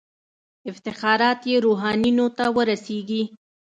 [0.71, 3.23] افتخارات یې روحانیونو ته ورسیږي.